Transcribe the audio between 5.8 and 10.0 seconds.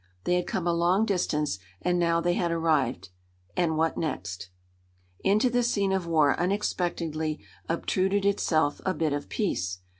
of war unexpectedly obtruded itself a bit of peace.